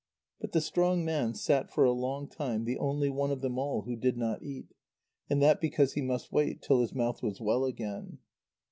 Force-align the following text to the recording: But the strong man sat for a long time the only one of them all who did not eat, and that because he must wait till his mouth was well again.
But 0.39 0.53
the 0.53 0.61
strong 0.61 1.05
man 1.05 1.35
sat 1.35 1.69
for 1.69 1.83
a 1.83 1.91
long 1.91 2.27
time 2.27 2.65
the 2.65 2.79
only 2.79 3.07
one 3.11 3.29
of 3.29 3.41
them 3.41 3.59
all 3.59 3.83
who 3.83 3.95
did 3.95 4.17
not 4.17 4.41
eat, 4.41 4.73
and 5.29 5.39
that 5.43 5.61
because 5.61 5.93
he 5.93 6.01
must 6.01 6.31
wait 6.31 6.59
till 6.63 6.81
his 6.81 6.95
mouth 6.95 7.21
was 7.21 7.39
well 7.39 7.65
again. 7.65 8.17